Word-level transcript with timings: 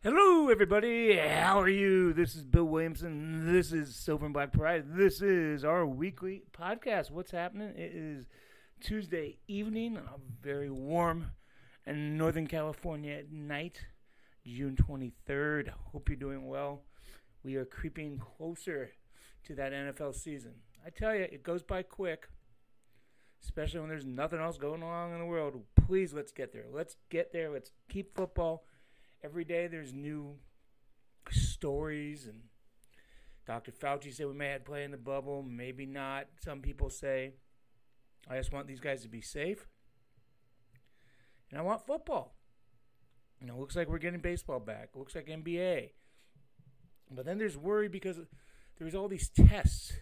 Hello, 0.00 0.48
everybody. 0.48 1.16
How 1.16 1.60
are 1.60 1.68
you? 1.68 2.12
This 2.12 2.36
is 2.36 2.44
Bill 2.44 2.66
Williamson. 2.66 3.52
This 3.52 3.72
is 3.72 3.96
Silver 3.96 4.26
and 4.26 4.32
Black 4.32 4.52
Pride. 4.52 4.84
This 4.94 5.20
is 5.20 5.64
our 5.64 5.84
weekly 5.84 6.44
podcast. 6.56 7.10
What's 7.10 7.32
happening? 7.32 7.70
It 7.70 7.90
is 7.96 8.28
Tuesday 8.80 9.38
evening, 9.48 9.96
a 9.96 10.20
very 10.40 10.70
warm 10.70 11.32
in 11.84 12.16
Northern 12.16 12.46
California 12.46 13.24
night, 13.28 13.86
June 14.46 14.76
23rd. 14.76 15.70
Hope 15.90 16.08
you're 16.08 16.14
doing 16.14 16.46
well. 16.46 16.84
We 17.42 17.56
are 17.56 17.64
creeping 17.64 18.20
closer 18.20 18.92
to 19.46 19.56
that 19.56 19.72
NFL 19.72 20.14
season. 20.14 20.54
I 20.86 20.90
tell 20.90 21.12
you, 21.12 21.22
it 21.22 21.42
goes 21.42 21.64
by 21.64 21.82
quick, 21.82 22.28
especially 23.42 23.80
when 23.80 23.88
there's 23.88 24.06
nothing 24.06 24.38
else 24.38 24.58
going 24.58 24.84
on 24.84 25.12
in 25.12 25.18
the 25.18 25.26
world. 25.26 25.60
Please, 25.74 26.14
let's 26.14 26.30
get 26.30 26.52
there. 26.52 26.66
Let's 26.72 26.94
get 27.10 27.32
there. 27.32 27.50
Let's 27.50 27.72
keep 27.88 28.14
football 28.14 28.62
every 29.22 29.44
day 29.44 29.66
there's 29.66 29.92
new 29.92 30.36
stories 31.30 32.26
and 32.26 32.40
Dr. 33.46 33.72
Fauci 33.72 34.12
said 34.12 34.26
we 34.26 34.34
may 34.34 34.48
have 34.48 34.64
to 34.64 34.70
play 34.70 34.84
in 34.84 34.90
the 34.90 34.98
bubble, 34.98 35.42
maybe 35.42 35.86
not. 35.86 36.26
Some 36.38 36.60
people 36.60 36.90
say 36.90 37.32
I 38.28 38.36
just 38.36 38.52
want 38.52 38.66
these 38.66 38.80
guys 38.80 39.02
to 39.02 39.08
be 39.08 39.22
safe. 39.22 39.66
And 41.50 41.58
I 41.58 41.62
want 41.62 41.86
football. 41.86 42.34
You 43.40 43.46
know, 43.46 43.54
it 43.54 43.60
looks 43.60 43.74
like 43.74 43.88
we're 43.88 43.98
getting 43.98 44.20
baseball 44.20 44.60
back. 44.60 44.90
It 44.94 44.98
looks 44.98 45.14
like 45.14 45.28
NBA. 45.28 45.90
But 47.10 47.24
then 47.24 47.38
there's 47.38 47.56
worry 47.56 47.88
because 47.88 48.18
there's 48.78 48.94
all 48.94 49.08
these 49.08 49.30
tests. 49.30 49.92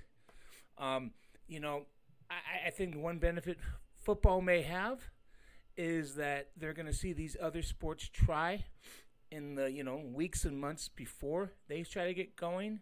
Um, 0.77 1.12
you 1.47 1.61
know, 1.61 1.83
I, 2.28 2.67
I 2.67 2.70
think 2.70 2.97
one 2.97 3.19
benefit 3.19 3.59
football 4.03 4.41
may 4.41 4.62
have 4.62 5.01
is 5.77 6.14
that 6.17 6.48
they're 6.56 6.73
going 6.73 6.87
to 6.87 6.92
see 6.92 7.12
these 7.12 7.37
other 7.41 7.62
sports 7.62 8.09
try 8.12 8.64
in 9.30 9.55
the 9.55 9.71
you 9.71 9.83
know 9.83 10.03
weeks 10.12 10.45
and 10.45 10.59
months 10.61 10.89
before 10.89 11.53
they 11.69 11.83
try 11.83 12.07
to 12.07 12.15
get 12.15 12.37
going, 12.37 12.81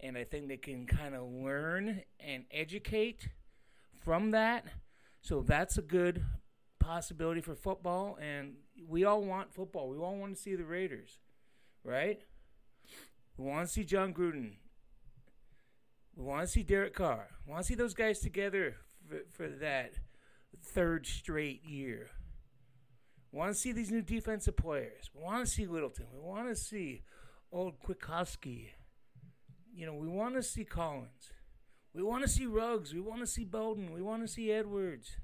and 0.00 0.16
I 0.16 0.24
think 0.24 0.48
they 0.48 0.56
can 0.56 0.86
kind 0.86 1.14
of 1.14 1.22
learn 1.30 2.02
and 2.20 2.44
educate 2.50 3.28
from 4.04 4.30
that. 4.32 4.64
So 5.20 5.42
that's 5.42 5.76
a 5.78 5.82
good 5.82 6.24
possibility 6.78 7.40
for 7.40 7.54
football, 7.54 8.16
and 8.20 8.54
we 8.88 9.04
all 9.04 9.22
want 9.22 9.52
football. 9.52 9.88
We 9.88 9.98
all 9.98 10.16
want 10.16 10.36
to 10.36 10.40
see 10.40 10.54
the 10.54 10.64
Raiders, 10.64 11.18
right? 11.82 12.20
We 13.36 13.44
want 13.44 13.66
to 13.66 13.72
see 13.72 13.84
Jon 13.84 14.14
Gruden. 14.14 14.52
We 16.14 16.24
want 16.24 16.42
to 16.42 16.48
see 16.48 16.62
Derek 16.62 16.94
Carr. 16.94 17.28
We 17.46 17.52
want 17.52 17.64
to 17.64 17.68
see 17.68 17.74
those 17.74 17.92
guys 17.92 18.20
together 18.20 18.76
for, 19.08 19.18
for 19.32 19.48
that 19.48 19.94
third 20.62 21.06
straight 21.06 21.64
year. 21.64 22.10
We 23.36 23.40
want 23.40 23.52
to 23.52 23.60
see 23.60 23.72
these 23.72 23.90
new 23.90 24.00
defensive 24.00 24.56
players. 24.56 25.10
We 25.14 25.22
want 25.22 25.44
to 25.44 25.52
see 25.52 25.66
Littleton. 25.66 26.06
We 26.10 26.26
want 26.26 26.48
to 26.48 26.56
see 26.56 27.02
old 27.52 27.74
Kwiatkoski. 27.86 28.68
You 29.74 29.84
know, 29.84 29.92
we 29.92 30.08
want 30.08 30.36
to 30.36 30.42
see 30.42 30.64
Collins. 30.64 31.34
We 31.92 32.02
want 32.02 32.22
to 32.22 32.30
see 32.30 32.46
Ruggs. 32.46 32.94
We 32.94 33.00
want 33.00 33.20
to 33.20 33.26
see 33.26 33.44
Bowden. 33.44 33.92
We 33.92 34.00
want 34.00 34.22
to 34.22 34.26
see 34.26 34.50
Edwards. 34.50 35.18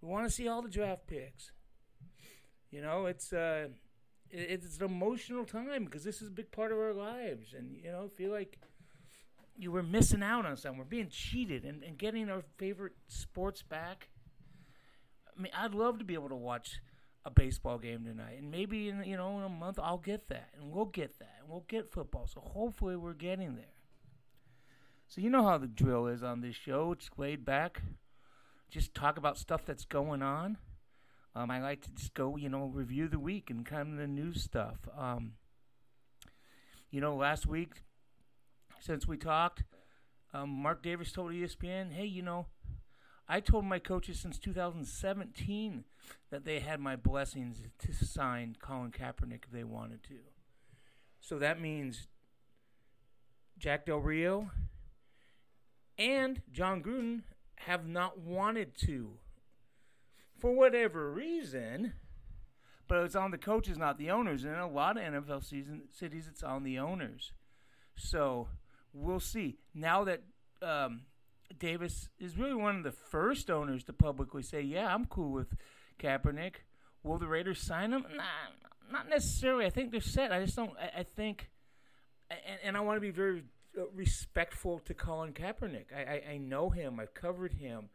We 0.00 0.08
want 0.08 0.26
to 0.26 0.30
see 0.30 0.48
all 0.48 0.62
the 0.62 0.70
draft 0.70 1.06
picks. 1.06 1.52
You 2.70 2.80
know, 2.80 3.04
it's 3.04 3.30
uh, 3.30 3.68
it's 4.30 4.78
an 4.78 4.86
emotional 4.86 5.44
time 5.44 5.84
because 5.84 6.04
this 6.04 6.22
is 6.22 6.28
a 6.28 6.32
big 6.32 6.50
part 6.50 6.72
of 6.72 6.78
our 6.78 6.94
lives, 6.94 7.52
and 7.52 7.76
you 7.76 7.92
know, 7.92 8.08
feel 8.16 8.30
like 8.30 8.58
you 9.54 9.70
were 9.70 9.82
missing 9.82 10.22
out 10.22 10.46
on 10.46 10.56
something. 10.56 10.78
We're 10.78 10.86
being 10.86 11.10
cheated 11.10 11.64
and, 11.64 11.82
and 11.82 11.98
getting 11.98 12.30
our 12.30 12.42
favorite 12.56 12.94
sports 13.06 13.62
back. 13.62 14.08
I 15.36 15.42
mean, 15.42 15.52
I'd 15.54 15.74
love 15.74 15.98
to 15.98 16.06
be 16.06 16.14
able 16.14 16.30
to 16.30 16.36
watch 16.36 16.80
a 17.24 17.30
baseball 17.30 17.78
game 17.78 18.04
tonight, 18.04 18.38
and 18.38 18.50
maybe 18.50 18.88
in 18.88 19.04
you 19.04 19.16
know 19.16 19.38
in 19.38 19.44
a 19.44 19.48
month 19.48 19.78
I'll 19.80 19.98
get 19.98 20.28
that, 20.28 20.50
and 20.58 20.72
we'll 20.72 20.86
get 20.86 21.18
that, 21.18 21.36
and 21.40 21.48
we'll 21.48 21.64
get 21.68 21.92
football. 21.92 22.26
So 22.26 22.40
hopefully 22.40 22.96
we're 22.96 23.14
getting 23.14 23.54
there. 23.56 23.64
So 25.08 25.20
you 25.20 25.30
know 25.30 25.44
how 25.44 25.58
the 25.58 25.66
drill 25.66 26.06
is 26.06 26.22
on 26.22 26.40
this 26.40 26.56
show. 26.56 26.92
It's 26.92 27.10
laid 27.16 27.44
back, 27.44 27.82
just 28.70 28.94
talk 28.94 29.18
about 29.18 29.38
stuff 29.38 29.64
that's 29.64 29.84
going 29.84 30.22
on. 30.22 30.56
Um, 31.34 31.50
I 31.50 31.62
like 31.62 31.82
to 31.82 31.90
just 31.94 32.14
go, 32.14 32.36
you 32.36 32.48
know, 32.48 32.66
review 32.66 33.08
the 33.08 33.18
week 33.18 33.50
and 33.50 33.64
kind 33.64 33.92
of 33.92 33.98
the 33.98 34.06
news 34.06 34.42
stuff. 34.42 34.76
Um, 34.96 35.32
you 36.90 37.00
know, 37.00 37.16
last 37.16 37.46
week, 37.46 37.82
since 38.80 39.06
we 39.06 39.16
talked, 39.16 39.62
um, 40.34 40.50
Mark 40.50 40.82
Davis 40.82 41.12
told 41.12 41.32
ESPN, 41.32 41.92
"Hey, 41.92 42.04
you 42.06 42.22
know, 42.22 42.46
I 43.32 43.40
told 43.40 43.64
my 43.64 43.78
coaches 43.78 44.20
since 44.20 44.38
2017 44.38 45.84
that 46.30 46.44
they 46.44 46.60
had 46.60 46.80
my 46.80 46.96
blessings 46.96 47.62
to 47.78 47.92
sign 47.94 48.56
Colin 48.60 48.90
Kaepernick 48.90 49.44
if 49.46 49.50
they 49.50 49.64
wanted 49.64 50.02
to. 50.02 50.18
So 51.18 51.38
that 51.38 51.58
means 51.58 52.08
Jack 53.58 53.86
Del 53.86 54.00
Rio 54.00 54.50
and 55.96 56.42
Jon 56.52 56.82
Gruden 56.82 57.22
have 57.54 57.88
not 57.88 58.18
wanted 58.18 58.76
to. 58.80 59.12
For 60.38 60.54
whatever 60.54 61.10
reason, 61.10 61.94
but 62.86 63.02
it's 63.02 63.16
on 63.16 63.30
the 63.30 63.38
coaches, 63.38 63.78
not 63.78 63.96
the 63.96 64.10
owners. 64.10 64.44
And 64.44 64.52
in 64.52 64.60
a 64.60 64.68
lot 64.68 64.98
of 64.98 65.04
NFL 65.04 65.42
season 65.42 65.84
cities, 65.90 66.28
it's 66.28 66.42
on 66.42 66.64
the 66.64 66.78
owners. 66.78 67.32
So 67.96 68.48
we'll 68.92 69.20
see. 69.20 69.56
Now 69.74 70.04
that 70.04 70.20
um, 70.60 71.06
Davis 71.58 72.08
is 72.18 72.36
really 72.36 72.54
one 72.54 72.76
of 72.76 72.84
the 72.84 72.92
first 72.92 73.50
owners 73.50 73.84
to 73.84 73.92
publicly 73.92 74.42
say, 74.42 74.60
"Yeah, 74.60 74.92
I'm 74.92 75.06
cool 75.06 75.32
with 75.32 75.54
Kaepernick." 75.98 76.56
Will 77.02 77.18
the 77.18 77.26
Raiders 77.26 77.60
sign 77.60 77.92
him? 77.92 78.04
Nah, 78.14 78.22
not 78.90 79.08
necessarily. 79.08 79.66
I 79.66 79.70
think 79.70 79.90
they're 79.90 80.00
set. 80.00 80.32
I 80.32 80.44
just 80.44 80.56
don't. 80.56 80.76
I, 80.78 81.00
I 81.00 81.02
think, 81.02 81.50
and, 82.30 82.58
and, 82.62 82.76
I 82.76 82.80
want 82.80 82.96
to 82.96 83.00
be 83.00 83.10
very 83.10 83.44
uh, 83.76 83.88
respectful 83.92 84.78
to 84.80 84.94
Colin 84.94 85.32
Kaepernick. 85.32 85.86
I, 85.94 86.00
I, 86.00 86.32
I 86.32 86.38
know 86.38 86.70
him. 86.70 87.00
I've 87.00 87.14
covered 87.14 87.54
him. 87.54 87.88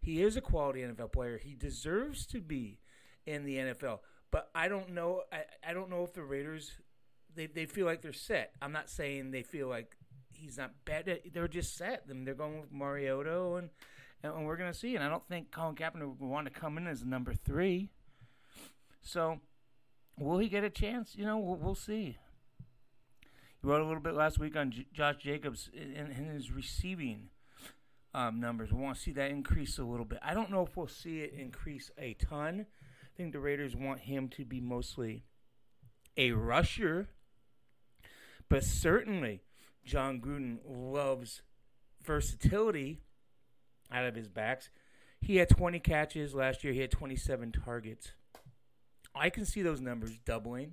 He 0.00 0.22
is 0.22 0.36
a 0.36 0.40
quality 0.40 0.80
NFL 0.80 1.12
player. 1.12 1.38
He 1.38 1.54
deserves 1.54 2.26
to 2.26 2.40
be 2.40 2.78
in 3.26 3.44
the 3.44 3.56
NFL. 3.56 4.00
But 4.30 4.50
I 4.54 4.68
don't 4.68 4.90
know. 4.90 5.22
I, 5.32 5.44
I 5.68 5.74
don't 5.74 5.90
know 5.90 6.04
if 6.04 6.12
the 6.12 6.22
Raiders 6.22 6.72
they, 7.34 7.46
they 7.46 7.66
feel 7.66 7.86
like 7.86 8.02
they're 8.02 8.12
set. 8.12 8.52
I'm 8.60 8.72
not 8.72 8.90
saying 8.90 9.30
they 9.30 9.42
feel 9.42 9.68
like 9.68 9.96
he's 10.42 10.58
not 10.58 10.72
bad. 10.84 11.20
They're 11.32 11.48
just 11.48 11.76
set. 11.76 12.06
Them 12.08 12.24
they're 12.24 12.34
going 12.34 12.60
with 12.60 12.72
Mariota, 12.72 13.54
and 13.54 13.70
and 14.22 14.46
we're 14.46 14.56
gonna 14.56 14.74
see. 14.74 14.94
And 14.94 15.04
I 15.04 15.08
don't 15.08 15.26
think 15.28 15.50
Colin 15.50 15.74
Kaepernick 15.74 16.18
would 16.18 16.28
want 16.28 16.46
to 16.46 16.52
come 16.52 16.76
in 16.78 16.86
as 16.86 17.04
number 17.04 17.34
three. 17.34 17.90
So, 19.00 19.40
will 20.18 20.38
he 20.38 20.48
get 20.48 20.64
a 20.64 20.70
chance? 20.70 21.16
You 21.16 21.24
know, 21.24 21.38
we'll, 21.38 21.56
we'll 21.56 21.74
see. 21.74 22.18
He 23.60 23.68
wrote 23.68 23.80
a 23.80 23.84
little 23.84 24.02
bit 24.02 24.14
last 24.14 24.38
week 24.38 24.56
on 24.56 24.70
J- 24.70 24.86
Josh 24.92 25.16
Jacobs 25.20 25.70
in, 25.72 26.10
in 26.10 26.26
his 26.26 26.52
receiving 26.52 27.30
um, 28.14 28.40
numbers. 28.40 28.72
We 28.72 28.80
want 28.80 28.96
to 28.96 29.02
see 29.02 29.12
that 29.12 29.30
increase 29.30 29.78
a 29.78 29.84
little 29.84 30.04
bit. 30.04 30.18
I 30.22 30.34
don't 30.34 30.50
know 30.50 30.62
if 30.62 30.76
we'll 30.76 30.88
see 30.88 31.20
it 31.20 31.34
increase 31.36 31.90
a 31.98 32.14
ton. 32.14 32.66
I 33.02 33.16
think 33.16 33.32
the 33.32 33.40
Raiders 33.40 33.76
want 33.76 34.00
him 34.00 34.28
to 34.30 34.44
be 34.44 34.60
mostly 34.60 35.24
a 36.16 36.32
rusher, 36.32 37.08
but 38.48 38.64
certainly 38.64 39.42
Jon 39.84 40.20
Gruden 40.20 40.58
loves 40.66 41.42
versatility 42.04 43.00
out 43.90 44.04
of 44.04 44.14
his 44.14 44.28
backs. 44.28 44.70
He 45.20 45.36
had 45.36 45.48
20 45.48 45.78
catches 45.80 46.34
last 46.34 46.64
year. 46.64 46.72
He 46.72 46.80
had 46.80 46.90
27 46.90 47.52
targets. 47.52 48.12
I 49.14 49.30
can 49.30 49.44
see 49.44 49.62
those 49.62 49.80
numbers 49.80 50.18
doubling. 50.24 50.72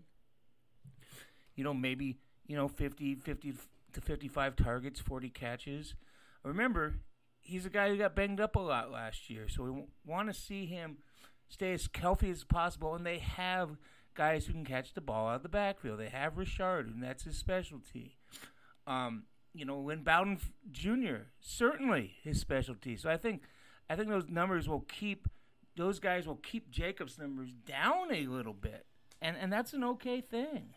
You 1.56 1.64
know, 1.64 1.74
maybe, 1.74 2.18
you 2.48 2.56
know, 2.56 2.68
50, 2.68 3.16
50 3.16 3.54
to 3.94 4.02
55 4.02 4.56
targets, 4.56 5.00
40 5.00 5.30
catches. 5.30 5.96
Remember, 6.44 6.96
he's 7.42 7.66
a 7.66 7.70
guy 7.70 7.90
who 7.90 7.98
got 7.98 8.16
banged 8.16 8.40
up 8.40 8.56
a 8.56 8.60
lot 8.60 8.92
last 8.92 9.30
year. 9.30 9.48
So 9.50 9.64
we 9.64 9.84
want 10.06 10.30
to 10.30 10.34
see 10.34 10.66
him 10.66 10.98
stay 11.50 11.74
as 11.74 11.90
healthy 11.94 12.30
as 12.30 12.44
possible. 12.44 12.96
And 12.96 13.06
they 13.06 13.20
have 13.20 13.78
guys 14.16 14.46
who 14.46 14.54
can 14.54 14.66
catch 14.66 14.94
the 14.94 15.02
ball 15.02 15.28
out 15.28 15.38
of 15.38 15.44
the 15.44 15.50
backfield. 15.50 16.00
They 16.00 16.10
have 16.10 16.38
Richard, 16.38 16.88
and 16.88 17.04
that's 17.04 17.24
his 17.24 17.38
specialty. 17.38 18.19
Um, 18.90 19.24
you 19.54 19.66
know, 19.66 19.80
Lynn 19.80 20.04
Bowden 20.04 20.40
Jr. 20.72 21.28
certainly 21.40 22.16
his 22.24 22.40
specialty. 22.40 22.98
So 22.98 23.10
I 23.10 23.18
think, 23.18 23.44
I 23.90 23.96
think 23.96 24.10
those 24.10 24.28
numbers 24.28 24.68
will 24.68 24.82
keep 24.82 25.28
those 25.80 26.00
guys 26.00 26.28
will 26.28 26.36
keep 26.36 26.70
Jacobs' 26.70 27.18
numbers 27.18 27.50
down 27.66 28.14
a 28.14 28.28
little 28.28 28.54
bit, 28.54 28.86
and 29.22 29.38
and 29.38 29.52
that's 29.52 29.74
an 29.74 29.84
okay 29.84 30.22
thing. 30.22 30.74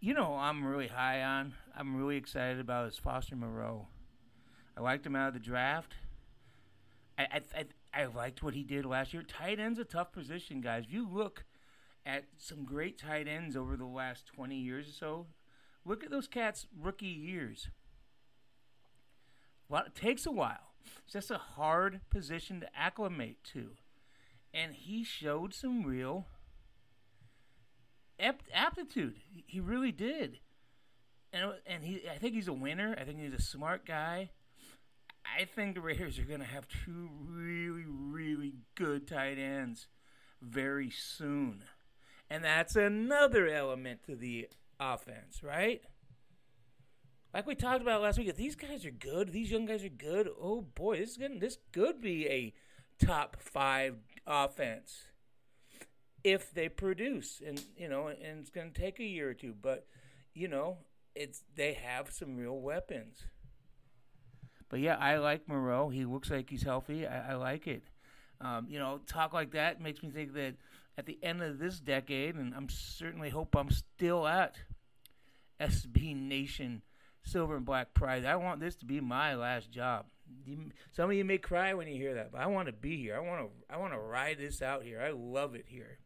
You 0.00 0.14
know, 0.14 0.34
I'm 0.34 0.64
really 0.64 0.88
high 0.88 1.22
on. 1.22 1.54
I'm 1.76 1.96
really 1.96 2.16
excited 2.16 2.60
about 2.60 2.86
his 2.86 2.98
Foster 2.98 3.36
Moreau. 3.36 3.86
I 4.76 4.80
liked 4.80 5.06
him 5.06 5.16
out 5.16 5.28
of 5.28 5.34
the 5.34 5.40
draft. 5.40 5.94
I 7.16 7.22
I, 7.22 7.40
I, 7.54 8.02
I 8.02 8.06
liked 8.06 8.42
what 8.42 8.54
he 8.54 8.64
did 8.64 8.84
last 8.84 9.14
year. 9.14 9.22
Tight 9.22 9.60
end's 9.60 9.78
a 9.78 9.84
tough 9.84 10.12
position, 10.12 10.60
guys. 10.60 10.84
If 10.86 10.92
you 10.92 11.08
look 11.08 11.44
at 12.04 12.24
some 12.36 12.64
great 12.64 12.98
tight 12.98 13.28
ends 13.28 13.56
over 13.56 13.76
the 13.76 13.86
last 13.86 14.26
20 14.26 14.56
years 14.56 14.88
or 14.88 14.92
so, 14.92 15.26
Look 15.86 16.02
at 16.02 16.10
those 16.10 16.26
cats' 16.26 16.66
rookie 16.76 17.06
years. 17.06 17.68
Well, 19.68 19.84
it 19.86 19.94
takes 19.94 20.26
a 20.26 20.32
while. 20.32 20.72
It's 21.04 21.12
just 21.12 21.30
a 21.30 21.38
hard 21.38 22.00
position 22.10 22.60
to 22.60 22.68
acclimate 22.76 23.38
to. 23.52 23.70
And 24.52 24.74
he 24.74 25.04
showed 25.04 25.54
some 25.54 25.84
real 25.84 26.26
aptitude. 28.18 29.16
He 29.46 29.60
really 29.60 29.92
did, 29.92 30.38
and 31.32 31.52
and 31.66 31.84
he. 31.84 32.02
I 32.08 32.16
think 32.16 32.34
he's 32.34 32.48
a 32.48 32.52
winner. 32.52 32.96
I 32.98 33.04
think 33.04 33.20
he's 33.20 33.34
a 33.34 33.42
smart 33.42 33.84
guy. 33.84 34.30
I 35.38 35.44
think 35.44 35.74
the 35.74 35.80
Raiders 35.80 36.18
are 36.18 36.24
going 36.24 36.40
to 36.40 36.46
have 36.46 36.66
two 36.68 37.10
really, 37.28 37.84
really 37.86 38.54
good 38.76 39.06
tight 39.08 39.38
ends 39.38 39.88
very 40.40 40.88
soon. 40.90 41.64
And 42.30 42.44
that's 42.44 42.76
another 42.76 43.48
element 43.48 44.04
to 44.06 44.14
the 44.14 44.48
offense, 44.78 45.42
right? 45.42 45.82
Like 47.34 47.46
we 47.46 47.54
talked 47.54 47.82
about 47.82 48.02
last 48.02 48.18
week, 48.18 48.28
if 48.28 48.36
these 48.36 48.56
guys 48.56 48.84
are 48.86 48.90
good, 48.90 49.32
these 49.32 49.50
young 49.50 49.66
guys 49.66 49.84
are 49.84 49.88
good. 49.88 50.28
Oh 50.40 50.62
boy, 50.62 50.98
this 50.98 51.10
is 51.10 51.16
gonna, 51.16 51.38
this 51.38 51.58
could 51.72 52.00
be 52.00 52.26
a 52.28 52.54
top 53.04 53.36
five 53.40 53.96
offense 54.26 55.08
if 56.24 56.52
they 56.52 56.68
produce, 56.68 57.40
and 57.46 57.62
you 57.76 57.88
know, 57.88 58.08
and 58.08 58.40
it's 58.40 58.50
going 58.50 58.72
to 58.72 58.80
take 58.80 58.98
a 58.98 59.04
year 59.04 59.30
or 59.30 59.34
two, 59.34 59.54
but 59.60 59.86
you 60.34 60.48
know, 60.48 60.78
it's 61.14 61.42
they 61.54 61.74
have 61.74 62.10
some 62.10 62.36
real 62.36 62.58
weapons. 62.58 63.24
But 64.68 64.80
yeah, 64.80 64.96
I 64.96 65.18
like 65.18 65.46
Moreau. 65.46 65.88
He 65.88 66.04
looks 66.04 66.30
like 66.30 66.50
he's 66.50 66.64
healthy. 66.64 67.06
I, 67.06 67.32
I 67.32 67.34
like 67.34 67.66
it. 67.68 67.84
Um, 68.40 68.66
you 68.68 68.78
know, 68.78 69.00
talk 69.06 69.32
like 69.32 69.52
that 69.52 69.80
makes 69.80 70.02
me 70.02 70.10
think 70.10 70.34
that 70.34 70.54
at 70.98 71.06
the 71.06 71.18
end 71.22 71.42
of 71.42 71.58
this 71.58 71.78
decade, 71.78 72.34
and 72.34 72.54
I'm 72.54 72.68
certainly 72.68 73.30
hope 73.30 73.54
I'm 73.54 73.70
still 73.70 74.26
at 74.26 74.56
SB 75.60 76.16
Nation 76.16 76.82
Silver 77.22 77.56
and 77.56 77.66
Black 77.66 77.92
Pride. 77.92 78.24
I 78.24 78.36
want 78.36 78.60
this 78.60 78.76
to 78.76 78.86
be 78.86 79.00
my 79.00 79.34
last 79.34 79.70
job. 79.70 80.06
Some 80.92 81.10
of 81.10 81.16
you 81.16 81.24
may 81.24 81.38
cry 81.38 81.74
when 81.74 81.88
you 81.88 81.96
hear 81.96 82.14
that, 82.14 82.32
but 82.32 82.40
I 82.40 82.46
want 82.46 82.66
to 82.66 82.72
be 82.72 82.96
here. 82.96 83.16
I 83.16 83.20
want 83.20 83.42
to. 83.42 83.74
I 83.74 83.78
want 83.78 83.92
to 83.92 83.98
ride 83.98 84.38
this 84.38 84.62
out 84.62 84.82
here. 84.82 85.00
I 85.00 85.10
love 85.10 85.54
it 85.54 85.66
here. 85.68 85.98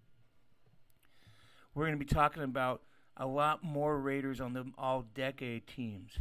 We're 1.74 1.86
going 1.86 1.98
to 1.98 2.04
be 2.04 2.12
talking 2.12 2.42
about 2.42 2.82
a 3.16 3.26
lot 3.26 3.62
more 3.62 3.98
Raiders 3.98 4.40
on 4.40 4.52
the 4.52 4.66
all-decade 4.76 5.66
teams. 5.66 6.12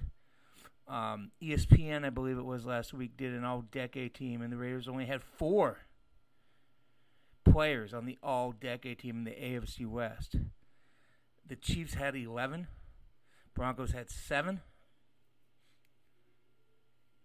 Um, 0.87 1.31
ESPN, 1.41 2.05
I 2.05 2.09
believe 2.09 2.37
it 2.37 2.45
was 2.45 2.65
last 2.65 2.93
week, 2.93 3.17
did 3.17 3.33
an 3.33 3.43
all-decade 3.43 4.13
team, 4.13 4.41
and 4.41 4.51
the 4.51 4.57
Raiders 4.57 4.87
only 4.87 5.05
had 5.05 5.23
four 5.23 5.79
players 7.51 7.93
on 7.93 8.05
the 8.05 8.17
all-decade 8.21 8.99
team 8.99 9.17
in 9.17 9.23
the 9.23 9.31
AFC 9.31 9.85
West. 9.85 10.35
The 11.47 11.55
Chiefs 11.55 11.95
had 11.95 12.15
11. 12.15 12.67
Broncos 13.55 13.91
had 13.91 14.09
seven. 14.09 14.61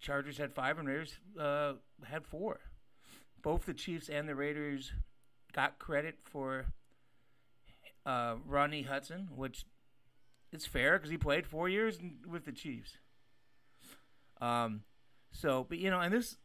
Chargers 0.01 0.37
had 0.37 0.53
five, 0.53 0.79
and 0.79 0.87
Raiders 0.89 1.19
uh, 1.39 1.75
had 2.05 2.27
four. 2.27 2.61
Both 3.43 3.67
the 3.67 3.75
Chiefs 3.75 4.09
and 4.09 4.29
the 4.29 4.35
Raiders 4.35 4.93
got 5.53 5.79
credit 5.79 6.17
for 6.21 6.67
uh, 8.05 8.37
Rodney 8.47 8.83
Hudson, 8.83 9.29
which 9.35 9.65
is 10.53 10.67
fair 10.67 10.99
because 10.99 11.11
he 11.11 11.17
played 11.17 11.47
four 11.47 11.69
years 11.69 11.99
with 12.27 12.45
the 12.45 12.53
Chiefs. 12.53 12.99
Um, 14.41 14.83
so, 15.33 15.67
but 15.69 15.79
you 15.79 15.91
know, 15.91 16.01
and 16.01 16.13
this 16.13 16.37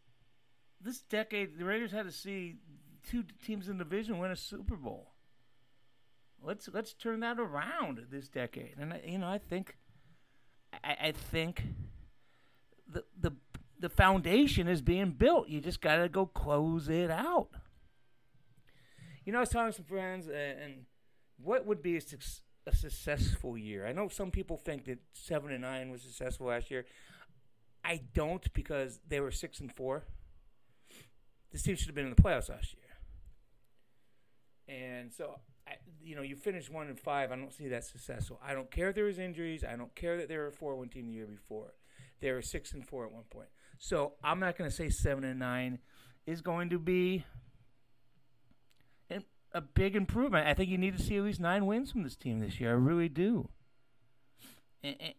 this 0.81 0.99
decade, 1.01 1.57
the 1.57 1.65
Raiders 1.65 1.91
had 1.91 2.05
to 2.05 2.11
see 2.11 2.55
two 3.09 3.23
teams 3.43 3.67
in 3.67 3.77
the 3.77 3.83
division 3.83 4.19
win 4.19 4.31
a 4.31 4.35
Super 4.35 4.75
Bowl. 4.75 5.13
Let's 6.41 6.69
let's 6.73 6.93
turn 6.93 7.19
that 7.21 7.39
around 7.39 7.99
this 8.09 8.29
decade, 8.29 8.75
and 8.79 8.97
you 9.05 9.17
know, 9.17 9.27
I 9.27 9.39
think, 9.39 9.77
I, 10.83 10.95
I 11.07 11.11
think, 11.11 11.63
the 12.87 13.03
the 13.19 13.33
the 13.79 13.89
foundation 13.89 14.67
is 14.67 14.81
being 14.81 15.11
built. 15.11 15.49
You 15.49 15.59
just 15.59 15.81
got 15.81 15.97
to 15.97 16.07
go 16.07 16.25
close 16.25 16.87
it 16.87 17.11
out. 17.11 17.49
You 19.25 19.33
know, 19.33 19.39
I 19.39 19.41
was 19.41 19.49
talking 19.49 19.71
to 19.71 19.75
some 19.75 19.85
friends, 19.85 20.27
uh, 20.27 20.31
and 20.63 20.85
what 21.37 21.65
would 21.65 21.81
be 21.81 21.97
a, 21.97 22.01
a 22.67 22.75
successful 22.75 23.57
year? 23.57 23.85
I 23.85 23.91
know 23.91 24.07
some 24.07 24.31
people 24.31 24.57
think 24.57 24.85
that 24.85 24.99
seven 25.13 25.51
and 25.51 25.61
nine 25.61 25.91
was 25.91 26.01
successful 26.01 26.47
last 26.47 26.71
year. 26.71 26.85
I 27.83 28.01
don't 28.13 28.51
because 28.53 29.01
they 29.07 29.19
were 29.19 29.31
six 29.31 29.59
and 29.59 29.73
four. 29.73 30.03
This 31.51 31.63
team 31.63 31.75
should 31.75 31.87
have 31.87 31.95
been 31.95 32.07
in 32.07 32.13
the 32.15 32.21
playoffs 32.21 32.49
last 32.49 32.73
year. 32.73 32.88
And 34.69 35.11
so, 35.11 35.39
I, 35.67 35.73
you 36.01 36.15
know, 36.15 36.21
you 36.21 36.35
finish 36.35 36.69
one 36.69 36.87
and 36.87 36.99
five. 36.99 37.31
I 37.31 37.35
don't 37.35 37.51
see 37.51 37.67
that 37.69 37.83
successful. 37.83 38.39
I 38.45 38.53
don't 38.53 38.69
care 38.69 38.89
if 38.89 38.95
there 38.95 39.05
was 39.05 39.17
injuries. 39.17 39.63
I 39.63 39.75
don't 39.75 39.93
care 39.95 40.17
that 40.17 40.29
they 40.29 40.37
were 40.37 40.47
a 40.47 40.51
four-one 40.51 40.89
team 40.89 41.07
the 41.07 41.13
year 41.13 41.25
before. 41.25 41.73
They 42.21 42.31
were 42.31 42.41
six 42.41 42.73
and 42.73 42.87
four 42.87 43.05
at 43.05 43.11
one 43.11 43.23
point. 43.29 43.47
So 43.79 44.13
I'm 44.23 44.39
not 44.39 44.57
going 44.57 44.69
to 44.69 44.75
say 44.75 44.89
seven 44.89 45.23
and 45.23 45.39
nine 45.39 45.79
is 46.27 46.41
going 46.41 46.69
to 46.69 46.77
be 46.79 47.25
a 49.51 49.61
big 49.61 49.95
improvement. 49.95 50.47
I 50.47 50.53
think 50.53 50.69
you 50.69 50.77
need 50.77 50.95
to 50.95 51.03
see 51.03 51.17
at 51.17 51.23
least 51.23 51.39
nine 51.39 51.65
wins 51.65 51.91
from 51.91 52.03
this 52.03 52.15
team 52.15 52.37
this 52.37 52.59
year. 52.59 52.69
I 52.69 52.73
really 52.73 53.09
do. 53.09 53.49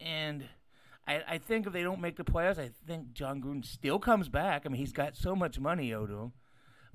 And 0.00 0.44
I, 1.06 1.22
I 1.28 1.38
think 1.38 1.66
if 1.66 1.72
they 1.72 1.82
don't 1.82 2.00
make 2.00 2.16
the 2.16 2.22
playoffs, 2.24 2.58
I 2.58 2.70
think 2.86 3.12
Jon 3.12 3.42
Gruden 3.42 3.64
still 3.64 3.98
comes 3.98 4.28
back. 4.28 4.62
I 4.64 4.68
mean, 4.68 4.78
he's 4.78 4.92
got 4.92 5.16
so 5.16 5.34
much 5.34 5.58
money 5.58 5.92
owed 5.92 6.10
to 6.10 6.14
him. 6.14 6.32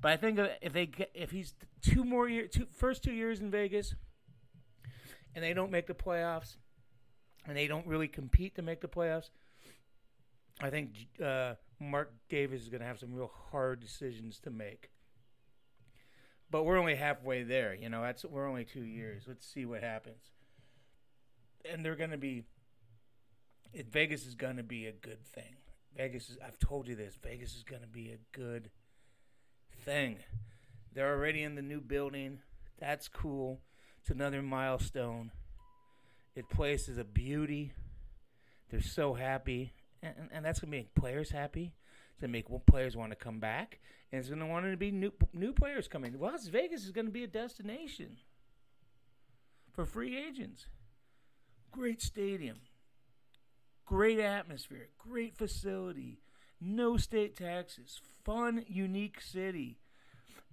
But 0.00 0.12
I 0.12 0.16
think 0.16 0.38
if 0.60 0.72
they 0.72 0.86
get, 0.86 1.10
if 1.14 1.30
he's 1.30 1.54
two 1.82 2.04
more 2.04 2.28
years, 2.28 2.50
two 2.52 2.66
first 2.72 3.02
two 3.02 3.12
years 3.12 3.40
in 3.40 3.50
Vegas, 3.50 3.94
and 5.34 5.42
they 5.42 5.54
don't 5.54 5.70
make 5.70 5.86
the 5.86 5.94
playoffs, 5.94 6.56
and 7.46 7.56
they 7.56 7.66
don't 7.66 7.86
really 7.86 8.08
compete 8.08 8.56
to 8.56 8.62
make 8.62 8.80
the 8.80 8.88
playoffs, 8.88 9.30
I 10.60 10.70
think 10.70 10.90
uh, 11.24 11.54
Mark 11.80 12.12
Davis 12.28 12.62
is 12.62 12.68
going 12.68 12.80
to 12.80 12.86
have 12.86 12.98
some 12.98 13.14
real 13.14 13.30
hard 13.50 13.80
decisions 13.80 14.38
to 14.40 14.50
make. 14.50 14.90
But 16.50 16.64
we're 16.64 16.78
only 16.78 16.94
halfway 16.94 17.42
there, 17.42 17.74
you 17.74 17.88
know. 17.88 18.02
That's 18.02 18.24
we're 18.24 18.48
only 18.48 18.64
two 18.64 18.84
years. 18.84 19.24
Let's 19.26 19.46
see 19.46 19.66
what 19.66 19.82
happens. 19.82 20.22
And 21.70 21.84
they're 21.84 21.96
going 21.96 22.10
to 22.10 22.18
be. 22.18 22.44
Vegas 23.90 24.26
is 24.26 24.34
going 24.34 24.56
to 24.56 24.62
be 24.62 24.86
a 24.86 24.92
good 24.92 25.24
thing. 25.24 25.56
Vegas 25.96 26.30
is. 26.30 26.38
I've 26.46 26.58
told 26.58 26.86
you 26.86 26.94
this. 26.94 27.18
Vegas 27.20 27.56
is 27.56 27.64
going 27.64 27.82
to 27.82 27.88
be 27.88 28.10
a 28.10 28.18
good 28.36 28.70
thing. 29.86 30.18
They're 30.92 31.14
already 31.14 31.42
in 31.42 31.54
the 31.54 31.62
new 31.62 31.80
building. 31.80 32.40
That's 32.78 33.08
cool. 33.08 33.60
It's 34.00 34.10
another 34.10 34.42
milestone. 34.42 35.30
It 36.34 36.50
place 36.50 36.88
is 36.88 36.98
a 36.98 37.04
beauty. 37.04 37.72
They're 38.70 38.82
so 38.82 39.14
happy, 39.14 39.72
and, 40.02 40.14
and 40.32 40.44
that's 40.44 40.60
gonna 40.60 40.72
make 40.72 40.94
players 40.94 41.30
happy. 41.30 41.72
It's 42.10 42.20
gonna 42.20 42.32
make 42.32 42.46
players 42.66 42.96
want 42.96 43.12
to 43.12 43.16
come 43.16 43.38
back, 43.38 43.78
and 44.10 44.18
it's 44.18 44.28
gonna 44.28 44.46
want 44.46 44.66
to 44.66 44.76
be 44.76 44.90
new 44.90 45.12
new 45.32 45.52
players 45.52 45.88
coming. 45.88 46.18
Las 46.18 46.48
Vegas 46.48 46.84
is 46.84 46.90
gonna 46.90 47.10
be 47.10 47.24
a 47.24 47.28
destination 47.28 48.16
for 49.72 49.86
free 49.86 50.18
agents. 50.18 50.66
Great 51.70 52.02
stadium, 52.02 52.56
great 53.84 54.18
atmosphere, 54.18 54.88
great 54.98 55.36
facility, 55.36 56.18
no 56.60 56.96
state 56.96 57.36
taxes, 57.36 58.00
fun, 58.24 58.64
unique 58.66 59.20
city. 59.20 59.78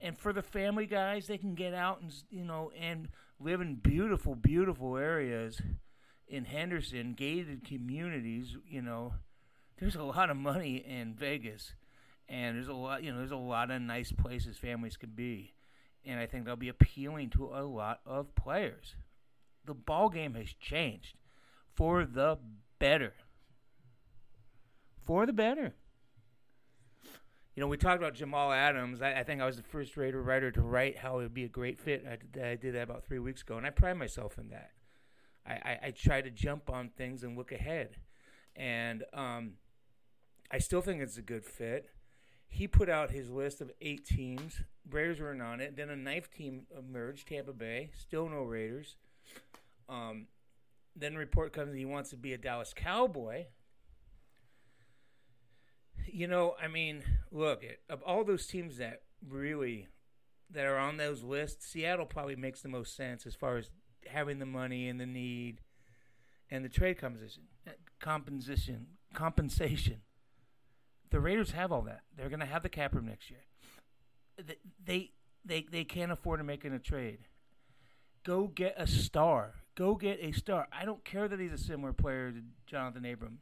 And 0.01 0.17
for 0.17 0.33
the 0.33 0.41
family 0.41 0.85
guys, 0.85 1.27
they 1.27 1.37
can 1.37 1.55
get 1.55 1.73
out 1.73 2.01
and 2.01 2.13
you 2.29 2.43
know 2.43 2.71
and 2.79 3.07
live 3.39 3.61
in 3.61 3.75
beautiful, 3.75 4.35
beautiful 4.35 4.97
areas 4.97 5.61
in 6.27 6.45
Henderson, 6.45 7.13
gated 7.13 7.65
communities. 7.65 8.55
You 8.67 8.81
know, 8.81 9.13
there's 9.79 9.95
a 9.95 10.03
lot 10.03 10.29
of 10.29 10.37
money 10.37 10.77
in 10.77 11.13
Vegas, 11.13 11.73
and 12.29 12.55
there's 12.55 12.67
a 12.67 12.73
lot, 12.73 13.03
you 13.03 13.11
know, 13.11 13.17
there's 13.17 13.31
a 13.31 13.35
lot 13.35 13.71
of 13.71 13.81
nice 13.81 14.11
places 14.11 14.57
families 14.57 14.97
can 14.97 15.11
be, 15.11 15.53
and 16.05 16.19
I 16.19 16.25
think 16.25 16.45
they'll 16.45 16.55
be 16.55 16.69
appealing 16.69 17.29
to 17.31 17.45
a 17.53 17.63
lot 17.63 17.99
of 18.05 18.33
players. 18.35 18.95
The 19.65 19.73
ball 19.73 20.09
game 20.09 20.33
has 20.35 20.53
changed 20.59 21.15
for 21.73 22.05
the 22.05 22.37
better. 22.79 23.13
For 25.05 25.25
the 25.25 25.33
better. 25.33 25.73
You 27.55 27.61
know, 27.61 27.67
we 27.67 27.77
talked 27.77 28.01
about 28.01 28.15
Jamal 28.15 28.51
Adams. 28.51 29.01
I, 29.01 29.13
I 29.13 29.23
think 29.23 29.41
I 29.41 29.45
was 29.45 29.57
the 29.57 29.63
first 29.63 29.95
Raider 29.95 30.21
writer 30.21 30.51
to 30.51 30.61
write 30.61 30.97
how 30.97 31.19
it 31.19 31.23
would 31.23 31.33
be 31.33 31.43
a 31.43 31.49
great 31.49 31.79
fit. 31.79 32.03
I 32.09 32.17
did, 32.31 32.43
I 32.43 32.55
did 32.55 32.73
that 32.73 32.83
about 32.83 33.05
three 33.05 33.19
weeks 33.19 33.43
ago, 33.43 33.57
and 33.57 33.65
I 33.65 33.69
pride 33.69 33.97
myself 33.97 34.39
in 34.39 34.49
that. 34.49 34.71
I, 35.45 35.53
I, 35.53 35.79
I 35.83 35.91
try 35.91 36.21
to 36.21 36.31
jump 36.31 36.69
on 36.69 36.89
things 36.89 37.23
and 37.23 37.37
look 37.37 37.51
ahead. 37.51 37.97
And 38.55 39.03
um, 39.13 39.53
I 40.49 40.57
still 40.57 40.81
think 40.81 41.01
it's 41.01 41.17
a 41.17 41.21
good 41.21 41.45
fit. 41.45 41.89
He 42.47 42.67
put 42.67 42.89
out 42.89 43.11
his 43.11 43.29
list 43.29 43.61
of 43.61 43.71
eight 43.81 44.05
teams. 44.05 44.61
Raiders 44.89 45.19
weren't 45.19 45.41
on 45.41 45.59
it. 45.59 45.75
Then 45.75 45.89
a 45.89 45.95
ninth 45.95 46.31
team 46.31 46.65
emerged, 46.77 47.27
Tampa 47.27 47.53
Bay. 47.53 47.91
Still 47.95 48.29
no 48.29 48.43
Raiders. 48.43 48.95
Um, 49.89 50.27
then 50.95 51.15
report 51.15 51.53
comes 51.53 51.75
he 51.75 51.85
wants 51.85 52.11
to 52.11 52.17
be 52.17 52.33
a 52.33 52.37
Dallas 52.37 52.73
Cowboy. 52.75 53.45
You 56.05 56.27
know, 56.27 56.55
I 56.61 56.67
mean, 56.67 57.03
look, 57.31 57.63
of 57.89 58.01
all 58.03 58.23
those 58.23 58.45
teams 58.45 58.77
that 58.77 59.01
really 59.27 59.87
that 60.51 60.65
are 60.65 60.77
on 60.77 60.97
those 60.97 61.23
lists, 61.23 61.65
Seattle 61.65 62.05
probably 62.05 62.35
makes 62.35 62.61
the 62.61 62.69
most 62.69 62.95
sense 62.95 63.25
as 63.25 63.35
far 63.35 63.57
as 63.57 63.69
having 64.07 64.39
the 64.39 64.45
money 64.45 64.87
and 64.87 64.99
the 64.99 65.05
need 65.05 65.61
and 66.51 66.63
the 66.63 66.69
trade 66.69 66.99
compensation, 66.99 67.43
uh, 67.67 67.71
compensation, 67.99 68.87
compensation. 69.13 70.01
The 71.09 71.19
Raiders 71.19 71.51
have 71.51 71.71
all 71.71 71.83
that. 71.83 72.01
They're 72.15 72.29
going 72.29 72.39
to 72.39 72.45
have 72.45 72.63
the 72.63 72.69
cap 72.69 72.93
room 72.93 73.05
next 73.07 73.29
year. 73.29 73.41
They 74.83 75.11
they 75.45 75.65
they 75.71 75.83
can't 75.83 76.11
afford 76.11 76.39
to 76.39 76.43
make 76.43 76.65
in 76.65 76.73
a 76.73 76.79
trade. 76.79 77.19
Go 78.23 78.47
get 78.47 78.75
a 78.77 78.87
star. 78.87 79.53
Go 79.75 79.95
get 79.95 80.19
a 80.21 80.31
star. 80.31 80.67
I 80.71 80.85
don't 80.85 81.03
care 81.03 81.27
that 81.27 81.39
he's 81.39 81.51
a 81.51 81.57
similar 81.57 81.93
player 81.93 82.31
to 82.31 82.41
Johnathan 82.73 83.11
Abram. 83.11 83.39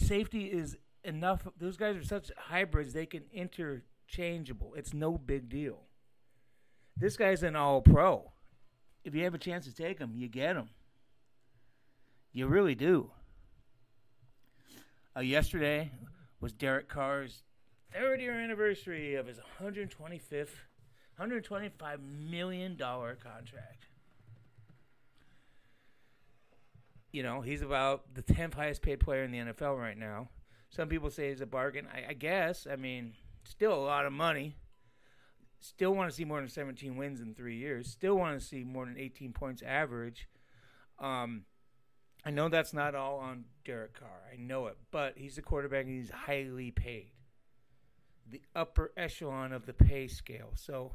Safety 0.00 0.46
is 0.46 0.76
enough. 1.04 1.46
Those 1.58 1.76
guys 1.76 1.96
are 1.96 2.04
such 2.04 2.30
hybrids; 2.36 2.92
they 2.92 3.06
can 3.06 3.24
interchangeable. 3.32 4.74
It's 4.74 4.94
no 4.94 5.18
big 5.18 5.48
deal. 5.48 5.82
This 6.96 7.16
guy's 7.16 7.42
an 7.42 7.56
all-pro. 7.56 8.32
If 9.04 9.14
you 9.14 9.24
have 9.24 9.34
a 9.34 9.38
chance 9.38 9.64
to 9.66 9.74
take 9.74 9.98
him, 9.98 10.12
you 10.14 10.28
get 10.28 10.56
him. 10.56 10.68
You 12.32 12.46
really 12.46 12.74
do. 12.74 13.10
Uh, 15.16 15.20
yesterday 15.20 15.90
was 16.40 16.52
Derek 16.52 16.88
Carr's 16.88 17.42
third 17.92 18.20
year 18.20 18.32
anniversary 18.32 19.16
of 19.16 19.26
his 19.26 19.38
125th, 19.60 20.56
125 21.16 22.00
million 22.00 22.76
dollar 22.76 23.16
contract. 23.16 23.86
You 27.12 27.22
know, 27.22 27.40
he's 27.40 27.62
about 27.62 28.14
the 28.14 28.22
10th 28.22 28.54
highest 28.54 28.82
paid 28.82 29.00
player 29.00 29.24
in 29.24 29.32
the 29.32 29.38
NFL 29.38 29.78
right 29.78 29.98
now. 29.98 30.28
Some 30.70 30.88
people 30.88 31.10
say 31.10 31.30
he's 31.30 31.40
a 31.40 31.46
bargain. 31.46 31.88
I, 31.92 32.10
I 32.10 32.12
guess. 32.12 32.66
I 32.70 32.76
mean, 32.76 33.14
still 33.44 33.74
a 33.74 33.84
lot 33.84 34.06
of 34.06 34.12
money. 34.12 34.56
Still 35.58 35.94
want 35.94 36.08
to 36.08 36.16
see 36.16 36.24
more 36.24 36.40
than 36.40 36.48
17 36.48 36.96
wins 36.96 37.20
in 37.20 37.34
three 37.34 37.56
years. 37.56 37.90
Still 37.90 38.14
want 38.14 38.38
to 38.38 38.44
see 38.44 38.64
more 38.64 38.86
than 38.86 38.96
18 38.96 39.32
points 39.32 39.62
average. 39.62 40.28
Um, 40.98 41.44
I 42.24 42.30
know 42.30 42.48
that's 42.48 42.72
not 42.72 42.94
all 42.94 43.18
on 43.18 43.44
Derek 43.64 43.98
Carr. 43.98 44.22
I 44.32 44.36
know 44.36 44.66
it, 44.66 44.76
but 44.90 45.14
he's 45.16 45.38
a 45.38 45.42
quarterback 45.42 45.86
and 45.86 45.96
he's 45.96 46.10
highly 46.10 46.70
paid. 46.70 47.12
The 48.28 48.42
upper 48.54 48.92
echelon 48.96 49.52
of 49.52 49.66
the 49.66 49.72
pay 49.72 50.06
scale. 50.06 50.50
So, 50.54 50.92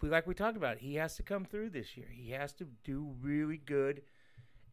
we 0.00 0.08
like 0.08 0.26
we 0.26 0.34
talked 0.34 0.56
about, 0.56 0.78
he 0.78 0.96
has 0.96 1.16
to 1.16 1.22
come 1.22 1.44
through 1.44 1.70
this 1.70 1.96
year. 1.96 2.08
He 2.12 2.30
has 2.30 2.52
to 2.54 2.66
do 2.84 3.14
really 3.20 3.56
good, 3.56 4.02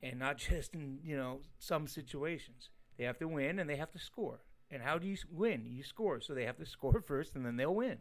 and 0.05 0.19
not 0.19 0.38
just 0.50 0.74
in 0.74 1.00
you 1.03 1.17
know 1.17 1.39
some 1.59 1.88
situations. 1.88 2.69
They 2.97 3.03
have 3.03 3.17
to 3.19 3.27
win 3.27 3.59
and 3.59 3.69
they 3.69 3.75
have 3.75 3.91
to 3.91 4.00
score. 4.00 4.39
And 4.71 4.81
how 4.81 4.97
do 4.97 5.07
you 5.07 5.17
win? 5.31 5.65
You 5.65 5.83
score. 5.83 6.21
So 6.21 6.33
they 6.33 6.45
have 6.45 6.57
to 6.57 6.65
score 6.77 7.01
first, 7.01 7.35
and 7.35 7.45
then 7.45 7.57
they'll 7.57 7.75
win. 7.75 7.97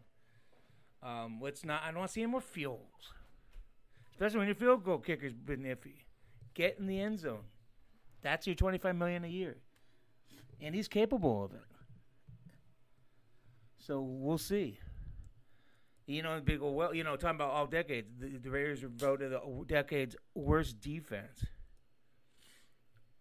Um, 1.02 1.38
let's 1.42 1.64
not. 1.64 1.82
I 1.82 1.88
don't 1.88 1.98
want 1.98 2.08
to 2.10 2.12
see 2.12 2.22
any 2.22 2.30
more 2.30 2.40
fields, 2.40 3.12
especially 4.12 4.38
when 4.38 4.48
your 4.48 4.54
field 4.54 4.84
goal 4.84 4.98
kicker's 4.98 5.34
been 5.34 5.62
iffy. 5.62 6.04
Get 6.54 6.78
in 6.78 6.86
the 6.86 7.00
end 7.00 7.18
zone. 7.18 7.44
That's 8.22 8.46
your 8.46 8.56
twenty-five 8.56 8.96
million 8.96 9.24
a 9.24 9.28
year, 9.28 9.58
and 10.60 10.74
he's 10.74 10.88
capable 10.88 11.44
of 11.44 11.52
it. 11.52 11.60
So 13.78 14.00
we'll 14.00 14.38
see. 14.38 14.78
You 16.06 16.22
know, 16.22 16.40
big 16.42 16.60
well, 16.60 16.94
you 16.94 17.04
know, 17.04 17.16
talking 17.16 17.36
about 17.36 17.50
all 17.50 17.66
decades, 17.66 18.08
the, 18.18 18.38
the 18.38 18.50
Raiders 18.50 18.82
were 18.82 18.88
voted 18.88 19.32
the 19.32 19.40
decade's 19.66 20.16
worst 20.34 20.80
defense. 20.80 21.44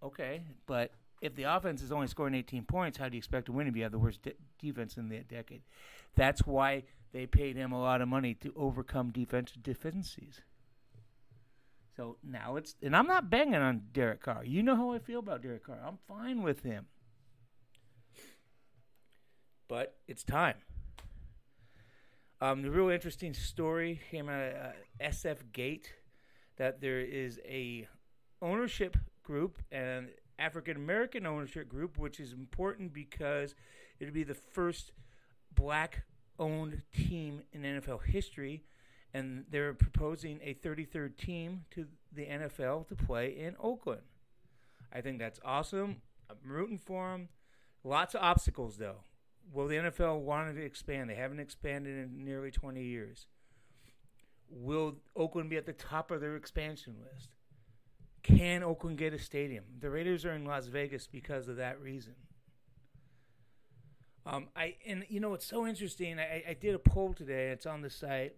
Okay, 0.03 0.43
but 0.67 0.91
if 1.21 1.35
the 1.35 1.43
offense 1.43 1.81
is 1.81 1.91
only 1.91 2.07
scoring 2.07 2.35
18 2.35 2.65
points, 2.65 2.97
how 2.97 3.07
do 3.07 3.15
you 3.15 3.19
expect 3.19 3.45
to 3.45 3.53
win 3.53 3.67
if 3.67 3.75
you 3.75 3.83
have 3.83 3.93
the 3.93 3.99
worst 3.99 4.21
de- 4.23 4.35
defense 4.59 4.97
in 4.97 5.07
the 5.07 5.19
decade? 5.19 5.61
That's 6.15 6.45
why 6.45 6.83
they 7.13 7.25
paid 7.25 7.55
him 7.55 7.71
a 7.71 7.81
lot 7.81 8.01
of 8.01 8.09
money 8.09 8.33
to 8.35 8.53
overcome 8.57 9.11
defensive 9.11 9.63
deficiencies. 9.63 10.41
So 11.95 12.17
now 12.23 12.57
it's, 12.57 12.75
and 12.81 12.95
I'm 12.95 13.07
not 13.07 13.29
banging 13.29 13.55
on 13.55 13.83
Derek 13.93 14.21
Carr. 14.21 14.43
You 14.43 14.63
know 14.63 14.75
how 14.75 14.91
I 14.91 14.99
feel 14.99 15.19
about 15.19 15.41
Derek 15.41 15.65
Carr. 15.65 15.79
I'm 15.85 15.99
fine 16.07 16.41
with 16.41 16.63
him. 16.63 16.87
But 19.69 19.95
it's 20.07 20.23
time. 20.23 20.57
Um, 22.41 22.61
the 22.61 22.71
real 22.71 22.89
interesting 22.89 23.33
story 23.33 24.01
came 24.11 24.27
out 24.27 24.41
of 24.41 24.53
uh, 24.53 24.71
SF 25.01 25.53
Gate 25.53 25.93
that 26.57 26.81
there 26.81 26.99
is 26.99 27.39
a 27.45 27.87
ownership 28.41 28.97
group 29.23 29.57
and 29.71 30.09
African 30.39 30.75
American 30.75 31.25
ownership 31.25 31.69
group, 31.69 31.97
which 31.97 32.19
is 32.19 32.33
important 32.33 32.93
because 32.93 33.55
it'll 33.99 34.13
be 34.13 34.23
the 34.23 34.33
first 34.33 34.91
black 35.55 36.03
owned 36.39 36.81
team 36.93 37.43
in 37.51 37.61
NFL 37.61 38.03
history. 38.05 38.63
And 39.13 39.45
they're 39.51 39.73
proposing 39.73 40.39
a 40.41 40.55
33rd 40.55 41.17
team 41.17 41.65
to 41.71 41.85
the 42.11 42.25
NFL 42.25 42.87
to 42.87 42.95
play 42.95 43.29
in 43.29 43.55
Oakland. 43.59 44.01
I 44.91 45.01
think 45.01 45.19
that's 45.19 45.39
awesome. 45.45 46.01
I'm 46.29 46.37
rooting 46.45 46.79
for 46.79 47.11
them. 47.11 47.29
Lots 47.83 48.15
of 48.15 48.21
obstacles, 48.21 48.77
though. 48.77 49.03
Will 49.51 49.67
the 49.67 49.75
NFL 49.75 50.21
want 50.21 50.55
to 50.55 50.61
expand? 50.61 51.09
They 51.09 51.15
haven't 51.15 51.39
expanded 51.39 51.97
in 51.97 52.23
nearly 52.25 52.49
20 52.49 52.81
years. 52.81 53.27
Will 54.49 54.95
Oakland 55.15 55.49
be 55.49 55.57
at 55.57 55.65
the 55.65 55.73
top 55.73 56.09
of 56.09 56.21
their 56.21 56.35
expansion 56.35 56.95
list? 57.03 57.29
Can 58.23 58.63
Oakland 58.63 58.97
get 58.97 59.13
a 59.13 59.19
stadium? 59.19 59.65
The 59.79 59.89
Raiders 59.89 60.25
are 60.25 60.31
in 60.31 60.45
Las 60.45 60.67
Vegas 60.67 61.07
because 61.07 61.47
of 61.49 61.57
that 61.57 61.79
reason. 61.81 62.15
Um, 64.25 64.47
I 64.55 64.75
and 64.87 65.03
you 65.09 65.19
know 65.19 65.33
it's 65.33 65.45
so 65.45 65.67
interesting. 65.67 66.17
I, 66.17 66.43
I 66.49 66.53
did 66.53 66.73
a 66.73 66.79
poll 66.79 67.13
today. 67.13 67.49
It's 67.49 67.65
on 67.65 67.81
the 67.81 67.89
site, 67.89 68.37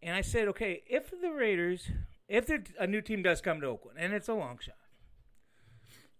and 0.00 0.14
I 0.14 0.20
said, 0.20 0.46
okay, 0.48 0.84
if 0.86 1.10
the 1.20 1.32
Raiders, 1.32 1.88
if 2.28 2.48
a 2.78 2.86
new 2.86 3.00
team 3.00 3.22
does 3.22 3.40
come 3.40 3.60
to 3.60 3.66
Oakland, 3.66 3.98
and 3.98 4.12
it's 4.12 4.28
a 4.28 4.34
long 4.34 4.58
shot, 4.60 4.76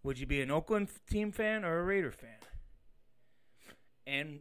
would 0.03 0.19
you 0.19 0.27
be 0.27 0.43
an 0.43 0.51
Oakland 0.51 0.89
team 1.09 1.31
fan 1.31 1.65
or 1.65 1.79
a 1.79 1.85
Raider 1.85 2.11
fan? 2.11 2.31
And 4.05 4.41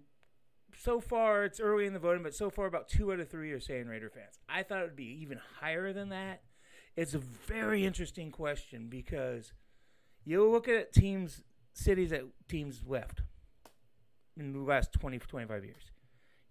so 0.76 1.00
far, 1.00 1.46
it's 1.46 1.60
early 1.60 1.86
in 1.86 1.94
the 1.94 2.00
voting, 2.00 2.24
but 2.24 2.34
so 2.34 2.50
far, 2.50 2.66
about 2.66 2.88
two 2.88 3.14
out 3.14 3.20
of 3.20 3.30
three 3.30 3.52
are 3.52 3.60
saying 3.60 3.86
Raider 3.86 4.10
fans. 4.10 4.40
I 4.50 4.64
thought 4.64 4.80
it 4.80 4.86
would 4.86 4.96
be 4.96 5.22
even 5.22 5.40
higher 5.60 5.94
than 5.94 6.10
that. 6.10 6.42
It's 6.96 7.14
a 7.14 7.20
very 7.20 7.86
interesting 7.86 8.32
question 8.32 8.88
because 8.88 9.54
you 10.26 10.50
look 10.50 10.68
at 10.68 10.94
teams, 10.94 11.42
cities 11.74 12.12
that 12.12 12.24
teams 12.48 12.82
left 12.88 13.22
in 14.38 14.54
the 14.54 14.60
last 14.60 14.94
20, 14.94 15.20
25 15.20 15.66
years. 15.66 15.92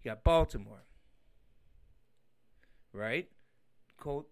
You 0.03 0.11
got 0.11 0.25
Baltimore, 0.25 0.83
right? 2.93 3.29
Colt, 4.01 4.27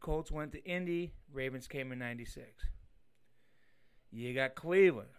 Colts 0.00 0.30
went 0.30 0.52
to 0.52 0.64
Indy, 0.64 1.12
Ravens 1.32 1.68
came 1.68 1.92
in 1.92 1.98
96. 1.98 2.46
You 4.10 4.34
got 4.34 4.54
Cleveland. 4.54 5.10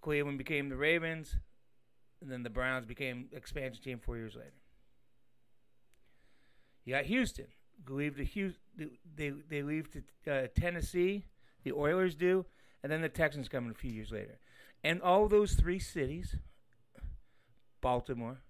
Cleveland 0.00 0.38
became 0.38 0.70
the 0.70 0.76
Ravens, 0.76 1.36
and 2.22 2.30
then 2.30 2.42
the 2.42 2.50
Browns 2.50 2.86
became 2.86 3.28
expansion 3.32 3.82
team 3.82 3.98
four 3.98 4.16
years 4.16 4.34
later. 4.34 4.52
You 6.84 6.94
got 6.94 7.04
Houston. 7.04 7.46
Leave 7.88 8.16
to 8.16 8.24
Houston, 8.24 8.90
they 9.16 9.30
they 9.48 9.62
leave 9.62 9.88
to 9.92 10.32
uh, 10.32 10.46
Tennessee. 10.58 11.24
The 11.64 11.72
Oilers 11.72 12.14
do, 12.14 12.44
and 12.82 12.92
then 12.92 13.00
the 13.00 13.08
Texans 13.08 13.48
come 13.48 13.64
in 13.64 13.70
a 13.70 13.74
few 13.74 13.90
years 13.90 14.10
later. 14.10 14.38
And 14.82 15.00
all 15.00 15.28
those 15.28 15.54
three 15.54 15.78
cities, 15.78 16.36
Baltimore, 17.80 18.40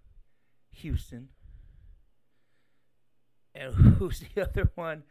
Houston, 0.73 1.29
and 3.55 3.75
who's 3.99 4.21
the 4.21 4.43
other 4.43 4.71
one? 4.75 5.05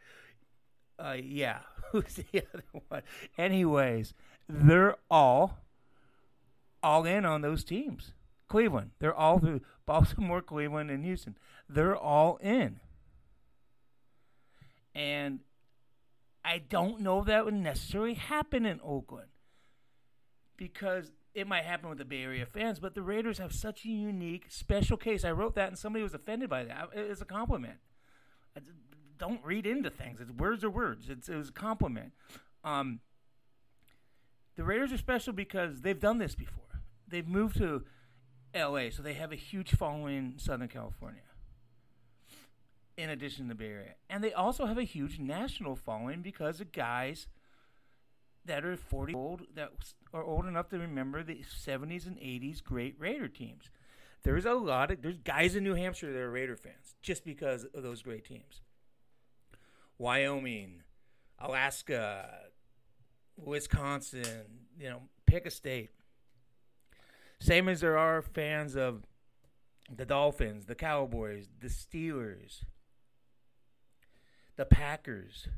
Uh, 0.98 1.16
yeah, 1.22 1.60
who's 1.92 2.14
the 2.14 2.44
other 2.52 2.64
one? 2.88 3.02
Anyways, 3.38 4.14
they're 4.48 4.96
all 5.10 5.58
all 6.82 7.04
in 7.06 7.24
on 7.24 7.40
those 7.40 7.64
teams. 7.64 8.12
Cleveland, 8.46 8.90
they're 8.98 9.14
all 9.14 9.38
through 9.38 9.62
Baltimore, 9.86 10.42
Cleveland, 10.42 10.90
and 10.90 11.04
Houston. 11.04 11.36
They're 11.68 11.96
all 11.96 12.36
in. 12.42 12.80
And 14.94 15.40
I 16.44 16.58
don't 16.58 17.00
know 17.00 17.24
that 17.24 17.44
would 17.44 17.54
necessarily 17.54 18.14
happen 18.14 18.66
in 18.66 18.80
Oakland 18.84 19.28
because 20.56 21.10
it 21.34 21.48
might 21.48 21.64
happen 21.64 21.88
with 21.88 21.98
the 21.98 22.04
Bay 22.04 22.22
Area 22.22 22.46
fans, 22.46 22.78
but 22.78 22.94
the 22.94 23.02
Raiders 23.02 23.38
have 23.38 23.52
such 23.52 23.84
a 23.84 23.88
unique, 23.88 24.46
special 24.48 24.96
case. 24.96 25.24
I 25.24 25.32
wrote 25.32 25.54
that 25.56 25.68
and 25.68 25.78
somebody 25.78 26.02
was 26.02 26.14
offended 26.14 26.48
by 26.48 26.64
that. 26.64 26.90
It's 26.94 27.20
a 27.20 27.24
compliment. 27.24 27.78
Don't 29.18 29.44
read 29.44 29.66
into 29.66 29.90
things. 29.90 30.20
It's 30.20 30.30
words 30.30 30.62
are 30.62 30.70
words. 30.70 31.08
It's, 31.08 31.28
it 31.28 31.36
was 31.36 31.48
a 31.48 31.52
compliment. 31.52 32.12
Um, 32.62 33.00
the 34.56 34.64
Raiders 34.64 34.92
are 34.92 34.98
special 34.98 35.32
because 35.32 35.80
they've 35.80 35.98
done 35.98 36.18
this 36.18 36.34
before. 36.34 36.62
They've 37.08 37.26
moved 37.26 37.56
to 37.58 37.84
L.A., 38.52 38.90
so 38.90 39.02
they 39.02 39.14
have 39.14 39.32
a 39.32 39.36
huge 39.36 39.74
following 39.74 40.16
in 40.16 40.38
Southern 40.38 40.68
California 40.68 41.22
in 42.96 43.10
addition 43.10 43.48
to 43.48 43.54
Bay 43.54 43.66
Area. 43.66 43.94
And 44.08 44.22
they 44.22 44.32
also 44.32 44.66
have 44.66 44.78
a 44.78 44.84
huge 44.84 45.18
national 45.18 45.76
following 45.76 46.22
because 46.22 46.60
of 46.60 46.72
guys 46.72 47.26
that 48.44 48.64
are 48.64 48.76
40 48.76 49.14
old 49.14 49.42
that 49.54 49.70
are 50.12 50.22
old 50.22 50.46
enough 50.46 50.68
to 50.68 50.78
remember 50.78 51.22
the 51.22 51.42
70s 51.44 52.06
and 52.06 52.16
80s 52.18 52.62
great 52.62 52.94
Raider 52.98 53.28
teams. 53.28 53.70
There's 54.22 54.46
a 54.46 54.54
lot 54.54 54.90
of 54.90 55.02
there's 55.02 55.18
guys 55.18 55.56
in 55.56 55.64
New 55.64 55.74
Hampshire 55.74 56.12
that 56.12 56.18
are 56.18 56.30
Raider 56.30 56.56
fans 56.56 56.94
just 57.02 57.24
because 57.24 57.64
of 57.74 57.82
those 57.82 58.02
great 58.02 58.24
teams. 58.24 58.62
Wyoming, 59.98 60.82
Alaska, 61.38 62.28
Wisconsin, 63.36 64.44
you 64.78 64.90
know, 64.90 65.02
pick 65.26 65.46
a 65.46 65.50
state. 65.50 65.90
Same 67.40 67.68
as 67.68 67.80
there 67.80 67.98
are 67.98 68.22
fans 68.22 68.76
of 68.76 69.04
the 69.94 70.06
Dolphins, 70.06 70.66
the 70.66 70.74
Cowboys, 70.74 71.48
the 71.60 71.68
Steelers, 71.68 72.62
the 74.56 74.64
Packers, 74.64 75.48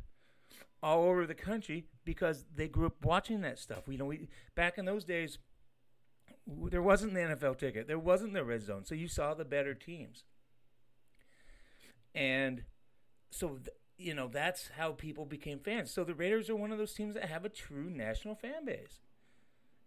all 0.82 1.04
over 1.04 1.26
the 1.26 1.34
country 1.34 1.86
because 2.04 2.44
they 2.54 2.68
grew 2.68 2.86
up 2.86 3.04
watching 3.04 3.40
that 3.42 3.58
stuff. 3.58 3.84
You 3.88 3.98
know, 3.98 4.06
we 4.06 4.28
back 4.54 4.78
in 4.78 4.84
those 4.84 5.04
days, 5.04 5.38
there 6.46 6.82
wasn't 6.82 7.14
the 7.14 7.20
NFL 7.20 7.58
ticket, 7.58 7.88
there 7.88 7.98
wasn't 7.98 8.32
the 8.32 8.44
red 8.44 8.62
zone, 8.62 8.84
so 8.84 8.94
you 8.94 9.08
saw 9.08 9.34
the 9.34 9.44
better 9.44 9.74
teams, 9.74 10.24
and 12.14 12.62
so 13.30 13.48
th- 13.48 13.68
you 13.98 14.14
know 14.14 14.28
that's 14.28 14.70
how 14.76 14.92
people 14.92 15.24
became 15.24 15.58
fans. 15.58 15.90
So 15.90 16.04
the 16.04 16.14
Raiders 16.14 16.48
are 16.50 16.56
one 16.56 16.72
of 16.72 16.78
those 16.78 16.94
teams 16.94 17.14
that 17.14 17.24
have 17.26 17.44
a 17.44 17.50
true 17.50 17.90
national 17.90 18.34
fan 18.34 18.64
base. 18.64 19.00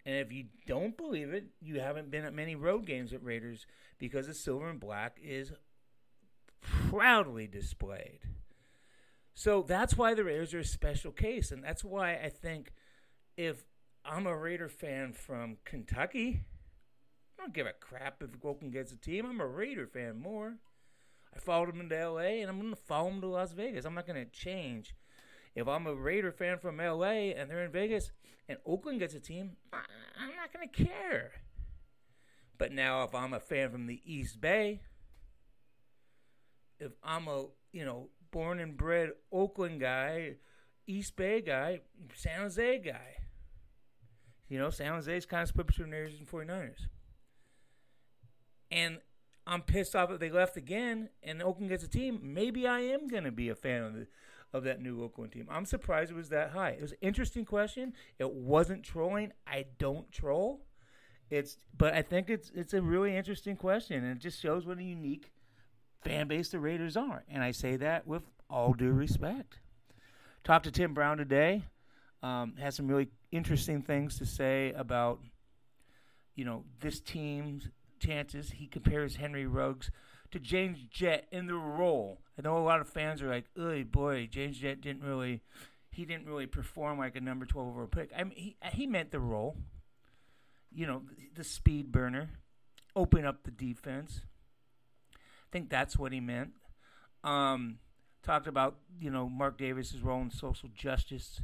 And 0.06 0.16
if 0.16 0.32
you 0.32 0.46
don't 0.66 0.98
believe 0.98 1.34
it, 1.34 1.48
you 1.62 1.80
haven't 1.80 2.10
been 2.10 2.26
at 2.26 2.34
many 2.34 2.56
road 2.56 2.86
games 2.86 3.14
at 3.14 3.24
Raiders 3.24 3.68
because 4.00 4.28
the 4.28 4.34
silver 4.34 4.70
and 4.70 4.80
black 4.80 5.20
is 5.22 5.52
proudly 6.62 7.48
displayed. 7.48 8.20
So 9.40 9.64
that's 9.66 9.96
why 9.96 10.16
the 10.16 10.26
Raiders 10.26 10.54
are 10.54 10.60
a 10.60 10.66
special 10.66 11.14
case. 11.14 11.52
And 11.52 11.64
that's 11.64 11.82
why 11.82 12.12
I 12.12 12.28
think 12.28 12.74
if 13.38 13.64
I'm 14.04 14.28
a 14.28 14.36
Raider 14.36 14.68
fan 14.68 15.14
from 15.14 15.56
Kentucky, 15.64 16.42
I 17.38 17.44
don't 17.44 17.54
give 17.54 17.66
a 17.66 17.72
crap 17.72 18.22
if 18.22 18.32
Oakland 18.44 18.74
gets 18.74 18.92
a 18.92 18.98
team. 18.98 19.26
I'm 19.26 19.40
a 19.40 19.48
Raider 19.48 19.88
fan 19.88 20.20
more. 20.20 20.58
I 21.34 21.40
followed 21.40 21.70
him 21.70 21.80
into 21.80 21.96
LA 21.96 22.42
and 22.42 22.50
I'm 22.50 22.60
going 22.60 22.74
to 22.74 22.76
follow 22.76 23.12
him 23.12 23.22
to 23.22 23.28
Las 23.28 23.54
Vegas. 23.54 23.86
I'm 23.86 23.94
not 23.94 24.06
going 24.06 24.22
to 24.22 24.30
change. 24.30 24.94
If 25.56 25.70
I'm 25.70 25.88
a 25.88 25.96
Raider 25.96 26.34
fan 26.34 26.58
from 26.58 26.76
LA 26.76 27.32
and 27.32 27.50
they're 27.50 27.64
in 27.64 27.72
Vegas 27.72 28.12
and 28.50 28.58
Oakland 28.66 29.00
gets 29.00 29.14
a 29.14 29.22
team, 29.22 29.52
I'm 29.72 30.36
not 30.36 30.52
going 30.52 30.68
to 30.68 30.84
care. 30.84 31.32
But 32.58 32.74
now 32.74 33.04
if 33.04 33.16
I'm 33.16 33.34
a 33.34 33.40
fan 33.40 33.72
from 33.72 33.88
the 33.88 34.02
East 34.04 34.42
Bay, 34.42 34.82
if 36.78 36.92
I'm 37.02 37.30
a, 37.30 37.46
you 37.72 37.86
know, 37.86 38.10
born 38.32 38.60
and 38.60 38.78
bred 38.78 39.12
Oakland 39.32 39.80
guy, 39.80 40.36
East 40.88 41.16
Bay 41.16 41.42
guy, 41.42 41.82
San 42.14 42.42
Jose 42.42 42.80
guy. 42.80 43.16
You 44.48 44.58
know, 44.58 44.70
San 44.70 44.94
Jose 44.94 45.16
is 45.16 45.26
kind 45.26 45.44
of 45.44 45.50
split 45.50 45.68
between 45.68 45.92
Raiders 45.92 46.16
and 46.18 46.28
49ers. 46.28 46.88
And 48.72 49.00
I'm 49.46 49.62
pissed 49.62 49.96
off 49.96 50.10
that 50.10 50.20
they 50.20 50.30
left 50.30 50.58
again 50.58 51.10
and 51.24 51.42
Oakland 51.42 51.70
gets 51.70 51.84
a 51.84 51.88
team. 51.88 52.20
Maybe 52.22 52.68
I 52.68 52.80
am 52.82 53.08
going 53.08 53.24
to 53.24 53.32
be 53.32 53.50
a 53.50 53.56
fan 53.56 53.84
of 53.84 53.94
the, 53.94 54.08
of 54.54 54.64
that 54.64 54.82
new 54.82 55.04
Oakland 55.04 55.32
team. 55.32 55.48
I'm 55.50 55.66
surprised 55.66 56.12
it 56.12 56.16
was 56.16 56.30
that 56.30 56.52
high. 56.52 56.72
It 56.72 56.82
was 56.82 56.92
an 56.92 56.98
interesting 57.02 57.46
question. 57.46 57.94
It 58.18 58.32
wasn't 58.32 58.84
trolling. 58.84 59.34
I 59.48 59.66
don't 59.78 60.12
troll. 60.12 60.66
It's 61.30 61.58
but 61.78 61.94
I 61.94 62.02
think 62.02 62.30
it's 62.30 62.52
it's 62.56 62.74
a 62.74 62.82
really 62.82 63.16
interesting 63.16 63.56
question 63.56 64.04
and 64.04 64.18
it 64.18 64.20
just 64.20 64.42
shows 64.42 64.66
what 64.66 64.80
a 64.80 64.84
unique 64.84 65.32
fan 66.04 66.28
base 66.28 66.50
the 66.50 66.60
Raiders 66.60 66.98
are. 66.98 67.24
And 67.30 67.44
I 67.44 67.52
say 67.52 67.76
that 67.78 68.08
with 68.08 68.24
all 68.50 68.74
due 68.74 68.92
respect. 68.92 69.60
Talked 70.44 70.66
to 70.66 70.72
Tim 70.72 70.94
Brown 70.94 71.18
today. 71.18 71.64
Um, 72.22 72.56
has 72.60 72.76
some 72.76 72.88
really 72.88 73.10
interesting 73.32 73.82
things 73.82 74.18
to 74.18 74.26
say 74.26 74.74
about, 74.74 75.20
you 76.36 76.44
know, 76.44 76.66
this 76.82 77.00
team's 77.00 77.70
chances. 78.00 78.52
He 78.52 78.68
compares 78.68 79.16
Henry 79.16 79.46
Ruggs 79.46 79.90
to 80.32 80.40
James 80.40 80.80
Jett 80.90 81.28
in 81.32 81.48
the 81.48 81.56
role. 81.56 82.20
I 82.38 82.42
know 82.42 82.58
a 82.58 82.60
lot 82.60 82.82
of 82.82 82.90
fans 82.90 83.22
are 83.22 83.30
like, 83.30 83.46
"Oh 83.58 83.84
boy, 83.84 84.28
James 84.30 84.58
Jett 84.58 84.82
didn't 84.82 85.04
really, 85.04 85.42
he 85.92 86.06
didn't 86.06 86.26
really 86.26 86.46
perform 86.46 86.98
like 86.98 87.16
a 87.16 87.22
number 87.22 87.46
twelve 87.46 87.70
overall 87.70 87.88
pick." 87.88 88.12
I 88.16 88.24
mean, 88.24 88.38
he 88.38 88.56
he 88.72 88.88
meant 88.88 89.12
the 89.12 89.20
role. 89.20 89.58
You 90.72 90.86
know, 90.88 91.02
the 91.36 91.44
speed 91.44 91.92
burner, 91.92 92.30
open 92.96 93.26
up 93.26 93.44
the 93.44 93.52
defense. 93.52 94.22
I 95.50 95.52
think 95.52 95.70
that's 95.70 95.98
what 95.98 96.12
he 96.12 96.20
meant. 96.20 96.52
Um, 97.24 97.80
talked 98.24 98.48
about 98.48 98.76
you 99.00 99.10
know 99.10 99.28
Mark 99.28 99.58
Davis's 99.58 100.02
role 100.02 100.22
in 100.22 100.30
social 100.30 100.70
justice. 100.76 101.42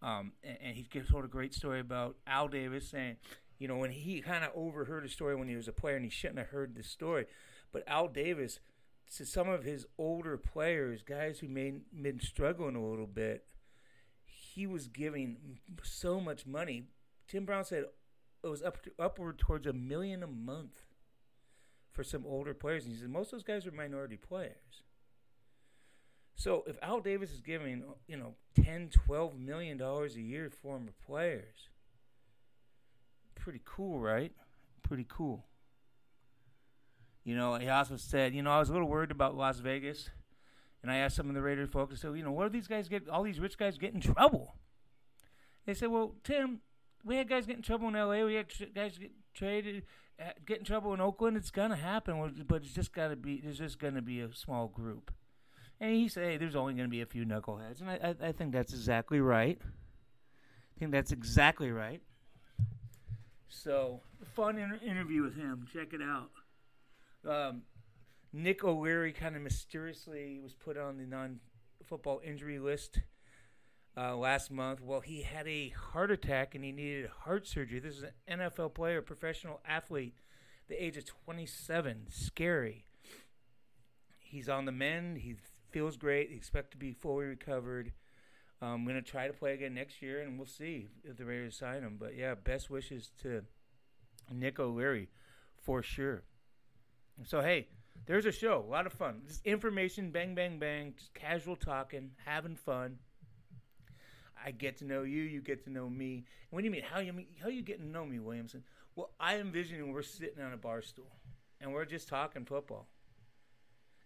Um, 0.00 0.32
and, 0.44 0.56
and 0.62 0.76
he 0.76 0.84
told 0.84 1.24
a 1.24 1.28
great 1.28 1.52
story 1.52 1.80
about 1.80 2.16
Al 2.26 2.46
Davis 2.46 2.88
saying, 2.88 3.16
you 3.58 3.66
know, 3.66 3.76
when 3.76 3.90
he 3.90 4.20
kind 4.20 4.44
of 4.44 4.52
overheard 4.54 5.04
a 5.04 5.08
story 5.08 5.34
when 5.34 5.48
he 5.48 5.56
was 5.56 5.66
a 5.66 5.72
player 5.72 5.96
and 5.96 6.04
he 6.04 6.10
shouldn't 6.10 6.38
have 6.38 6.48
heard 6.48 6.76
the 6.76 6.84
story, 6.84 7.26
but 7.72 7.82
Al 7.88 8.06
Davis, 8.08 8.60
to 9.16 9.26
some 9.26 9.48
of 9.48 9.64
his 9.64 9.86
older 9.98 10.36
players, 10.36 11.02
guys 11.02 11.40
who 11.40 11.48
may 11.48 11.74
been 11.92 12.20
struggling 12.20 12.76
a 12.76 12.84
little 12.84 13.08
bit, 13.08 13.44
he 14.24 14.66
was 14.66 14.86
giving 14.86 15.58
so 15.82 16.20
much 16.20 16.46
money. 16.46 16.84
Tim 17.26 17.44
Brown 17.44 17.64
said 17.64 17.84
it 18.44 18.48
was 18.48 18.62
up 18.62 18.82
to, 18.84 18.92
upward 18.98 19.38
towards 19.38 19.66
a 19.66 19.72
million 19.72 20.22
a 20.22 20.28
month 20.28 20.82
for 21.92 22.04
some 22.04 22.24
older 22.26 22.54
players. 22.54 22.84
And 22.84 22.92
he 22.92 22.98
said 22.98 23.10
most 23.10 23.26
of 23.26 23.32
those 23.32 23.42
guys 23.44 23.66
are 23.66 23.72
minority 23.72 24.16
players. 24.16 24.84
So 26.36 26.62
if 26.68 26.78
Al 26.82 27.00
Davis 27.00 27.32
is 27.32 27.40
giving, 27.40 27.82
you 28.06 28.16
know, 28.16 28.34
10, 28.62 28.90
12 28.90 29.38
million 29.38 29.76
dollars 29.76 30.14
a 30.14 30.20
year 30.20 30.48
to 30.48 30.50
former 30.56 30.92
players, 31.04 31.68
pretty 33.34 33.60
cool, 33.64 33.98
right? 33.98 34.32
Pretty 34.82 35.06
cool. 35.08 35.46
You 37.24 37.36
know, 37.36 37.56
he 37.56 37.68
also 37.68 37.96
said, 37.96 38.34
you 38.34 38.42
know, 38.42 38.50
I 38.52 38.58
was 38.58 38.70
a 38.70 38.72
little 38.72 38.88
worried 38.88 39.10
about 39.10 39.36
Las 39.36 39.58
Vegas, 39.58 40.10
and 40.82 40.90
I 40.92 40.96
asked 40.96 41.16
some 41.16 41.28
of 41.28 41.34
the 41.34 41.42
Raiders 41.42 41.68
folks, 41.70 42.00
so, 42.00 42.12
you 42.12 42.22
know, 42.22 42.30
what 42.30 42.44
do 42.44 42.50
these 42.56 42.68
guys 42.68 42.88
get, 42.88 43.08
all 43.08 43.22
these 43.22 43.40
rich 43.40 43.58
guys 43.58 43.76
get 43.76 43.92
in 43.92 44.00
trouble? 44.00 44.54
They 45.66 45.74
said, 45.74 45.88
well, 45.88 46.14
Tim, 46.24 46.60
we 47.04 47.16
had 47.16 47.28
guys 47.28 47.46
get 47.46 47.56
in 47.56 47.62
trouble 47.62 47.88
in 47.88 47.96
L.A., 47.96 48.24
we 48.24 48.34
had 48.34 48.48
tr- 48.48 48.64
guys 48.74 48.96
get 48.96 49.10
traded, 49.34 49.82
get 50.46 50.58
in 50.58 50.64
trouble 50.64 50.94
in 50.94 51.00
Oakland. 51.00 51.36
It's 51.36 51.50
to 51.70 51.76
happen, 51.76 52.44
but 52.46 52.62
it's 52.62 52.72
just 52.72 52.92
got 52.92 53.08
to 53.08 53.16
be, 53.16 53.40
there's 53.42 53.58
just 53.58 53.78
to 53.94 54.02
be 54.02 54.20
a 54.20 54.32
small 54.32 54.68
group. 54.68 55.12
And 55.80 55.94
he 55.94 56.08
said, 56.08 56.24
hey, 56.24 56.36
there's 56.36 56.56
only 56.56 56.74
to 56.86 56.90
be 56.90 57.02
a 57.02 57.06
few 57.06 57.24
knuckleheads. 57.24 57.80
And 57.80 57.90
I, 57.90 57.98
I, 58.02 58.28
I 58.28 58.32
think 58.32 58.52
that's 58.52 58.72
exactly 58.72 59.20
right. 59.20 59.58
I 59.62 60.78
think 60.78 60.90
that's 60.90 61.12
exactly 61.12 61.70
right. 61.70 62.00
So, 63.48 64.00
fun 64.34 64.58
inter- 64.58 64.80
interview 64.84 65.22
with 65.22 65.36
him. 65.36 65.66
Check 65.72 65.92
it 65.92 66.00
out. 66.02 66.30
Um, 67.28 67.62
Nick 68.32 68.64
O'Leary 68.64 69.12
kind 69.12 69.36
of 69.36 69.42
mysteriously 69.42 70.40
was 70.42 70.52
put 70.52 70.76
on 70.76 70.96
the 70.98 71.04
non 71.04 71.40
football 71.86 72.20
injury 72.24 72.58
list 72.58 73.00
uh, 73.96 74.16
last 74.16 74.50
month. 74.50 74.80
Well, 74.80 75.00
he 75.00 75.22
had 75.22 75.46
a 75.46 75.70
heart 75.70 76.10
attack 76.10 76.54
and 76.54 76.64
he 76.64 76.72
needed 76.72 77.10
heart 77.24 77.46
surgery. 77.46 77.80
This 77.80 77.96
is 77.96 78.04
an 78.26 78.40
NFL 78.40 78.74
player, 78.74 79.02
professional 79.02 79.60
athlete, 79.66 80.14
the 80.68 80.82
age 80.82 80.96
of 80.96 81.04
27. 81.06 82.06
Scary. 82.10 82.86
He's 84.20 84.48
on 84.48 84.64
the 84.66 84.72
mend. 84.72 85.18
He 85.18 85.36
feels 85.70 85.96
great. 85.96 86.30
Expect 86.32 86.72
to 86.72 86.76
be 86.76 86.92
fully 86.92 87.26
recovered. 87.26 87.92
I'm 88.60 88.68
um, 88.68 88.84
going 88.84 88.96
to 88.96 89.02
try 89.02 89.28
to 89.28 89.32
play 89.32 89.54
again 89.54 89.74
next 89.74 90.02
year, 90.02 90.20
and 90.20 90.36
we'll 90.36 90.46
see 90.46 90.88
if 91.04 91.16
the 91.16 91.24
Raiders 91.24 91.56
sign 91.56 91.82
him. 91.82 91.96
But 91.98 92.16
yeah, 92.16 92.34
best 92.34 92.68
wishes 92.68 93.10
to 93.22 93.44
Nick 94.32 94.58
O'Leary 94.58 95.08
for 95.62 95.80
sure. 95.80 96.24
So 97.24 97.40
hey, 97.40 97.68
there's 98.06 98.26
a 98.26 98.32
show, 98.32 98.64
a 98.66 98.70
lot 98.70 98.86
of 98.86 98.92
fun. 98.92 99.22
Just 99.26 99.44
information, 99.46 100.10
bang, 100.10 100.34
bang, 100.34 100.58
bang, 100.58 100.94
just 100.96 101.14
casual 101.14 101.56
talking, 101.56 102.10
having 102.24 102.56
fun. 102.56 102.98
I 104.44 104.50
get 104.50 104.78
to 104.78 104.84
know 104.84 105.02
you, 105.02 105.22
you 105.22 105.40
get 105.40 105.64
to 105.64 105.70
know 105.70 105.88
me. 105.88 106.24
What 106.50 106.60
do 106.60 106.64
you 106.64 106.70
mean? 106.70 106.84
How 106.90 107.00
you 107.00 107.12
mean? 107.12 107.26
How 107.42 107.48
you 107.48 107.62
getting 107.62 107.86
to 107.86 107.90
know 107.90 108.06
me, 108.06 108.18
Williamson? 108.18 108.64
Well, 108.94 109.10
I 109.20 109.36
envision 109.36 109.92
we're 109.92 110.02
sitting 110.02 110.42
on 110.42 110.52
a 110.52 110.56
bar 110.56 110.82
stool, 110.82 111.12
and 111.60 111.72
we're 111.72 111.84
just 111.84 112.08
talking 112.08 112.44
football. 112.44 112.88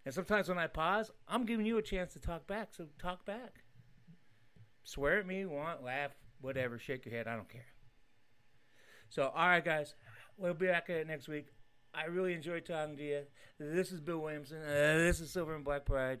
And 0.05 0.13
sometimes 0.13 0.49
when 0.49 0.57
I 0.57 0.67
pause, 0.67 1.11
I'm 1.27 1.45
giving 1.45 1.65
you 1.65 1.77
a 1.77 1.81
chance 1.81 2.13
to 2.13 2.19
talk 2.19 2.45
back. 2.45 2.69
So 2.71 2.87
talk 2.99 3.25
back. 3.25 3.63
Swear 4.83 5.19
at 5.19 5.25
me, 5.25 5.45
want, 5.45 5.83
laugh, 5.83 6.11
whatever, 6.41 6.77
shake 6.77 7.05
your 7.05 7.15
head. 7.15 7.27
I 7.27 7.35
don't 7.35 7.47
care. 7.47 7.65
So, 9.09 9.31
all 9.33 9.47
right, 9.47 9.63
guys, 9.63 9.95
we'll 10.37 10.53
be 10.53 10.67
back 10.67 10.89
at 10.89 10.97
it 10.97 11.07
next 11.07 11.27
week. 11.27 11.47
I 11.93 12.05
really 12.05 12.33
enjoyed 12.33 12.65
talking 12.65 12.97
to 12.97 13.03
you. 13.03 13.21
This 13.59 13.91
is 13.91 14.01
Bill 14.01 14.17
Williamson. 14.17 14.61
Uh, 14.61 14.97
this 14.97 15.21
is 15.21 15.29
Silver 15.29 15.55
and 15.55 15.63
Black 15.63 15.85
Pride. 15.85 16.19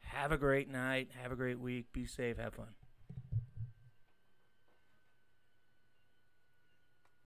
Have 0.00 0.32
a 0.32 0.38
great 0.38 0.68
night. 0.68 1.10
Have 1.22 1.30
a 1.30 1.36
great 1.36 1.60
week. 1.60 1.92
Be 1.92 2.06
safe. 2.06 2.38
Have 2.38 2.54
fun. 2.54 2.68